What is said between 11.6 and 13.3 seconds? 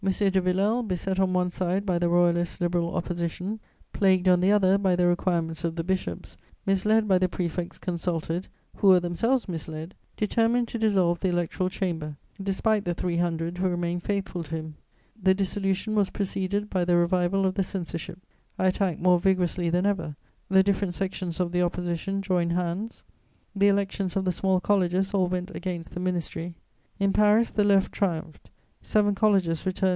Chamber, despite the three